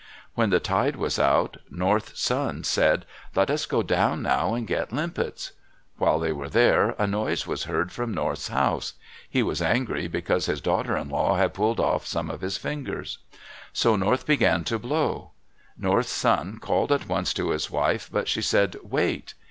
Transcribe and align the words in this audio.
When 0.33 0.49
the 0.49 0.59
tide 0.59 0.95
was 0.95 1.19
out, 1.19 1.57
North's 1.69 2.19
son 2.19 2.63
said, 2.63 3.05
"Let 3.35 3.51
us 3.51 3.67
go 3.67 3.83
down 3.83 4.23
now 4.23 4.55
and 4.55 4.65
get 4.65 4.91
limpets." 4.91 5.51
While 5.97 6.17
they 6.17 6.31
were 6.31 6.49
there, 6.49 6.95
a 6.97 7.05
noise 7.05 7.45
was 7.45 7.65
heard 7.65 7.91
from 7.91 8.11
North's 8.11 8.47
house. 8.47 8.93
He 9.29 9.43
was 9.43 9.61
angry 9.61 10.07
because 10.07 10.47
his 10.47 10.59
daughter 10.59 10.97
in 10.97 11.09
law 11.09 11.35
had 11.35 11.53
pulled 11.53 11.79
off 11.79 12.07
some 12.07 12.31
of 12.31 12.41
his 12.41 12.57
fingers. 12.57 13.19
So 13.73 13.95
North 13.95 14.25
began 14.25 14.63
to 14.63 14.79
blow. 14.79 15.33
North's 15.77 16.09
son 16.09 16.57
called 16.57 16.91
at 16.91 17.07
once 17.07 17.31
to 17.35 17.51
his 17.51 17.69
wife, 17.69 18.09
but 18.11 18.27
she 18.27 18.41
said, 18.41 18.77
"Wait!" 18.81 19.35